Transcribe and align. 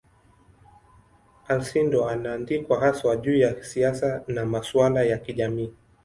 Alcindor 1.47 2.09
anaandikwa 2.09 2.79
haswa 2.79 3.15
juu 3.15 3.37
ya 3.37 3.63
siasa 3.63 4.23
na 4.27 4.45
masuala 4.45 5.03
ya 5.03 5.17
kijamii. 5.17 5.73